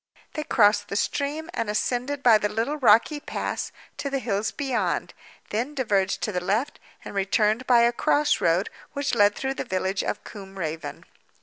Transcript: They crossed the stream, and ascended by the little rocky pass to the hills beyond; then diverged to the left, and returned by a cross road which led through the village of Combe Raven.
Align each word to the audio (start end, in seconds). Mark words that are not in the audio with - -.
They 0.33 0.43
crossed 0.43 0.87
the 0.87 0.95
stream, 0.95 1.51
and 1.53 1.69
ascended 1.69 2.23
by 2.23 2.39
the 2.39 2.49
little 2.49 2.75
rocky 2.77 3.19
pass 3.19 3.71
to 3.97 4.09
the 4.09 4.17
hills 4.17 4.49
beyond; 4.49 5.13
then 5.51 5.75
diverged 5.75 6.21
to 6.23 6.31
the 6.31 6.43
left, 6.43 6.79
and 7.05 7.13
returned 7.13 7.67
by 7.67 7.81
a 7.81 7.91
cross 7.93 8.41
road 8.41 8.71
which 8.93 9.13
led 9.13 9.35
through 9.35 9.53
the 9.53 9.63
village 9.63 10.01
of 10.03 10.23
Combe 10.23 10.57
Raven. 10.57 11.05